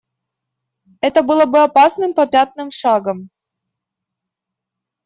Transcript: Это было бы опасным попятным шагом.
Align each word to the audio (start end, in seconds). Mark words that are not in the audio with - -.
Это 1.01 1.21
было 1.21 1.45
бы 1.45 1.59
опасным 1.61 2.15
попятным 2.15 2.71
шагом. 2.71 3.29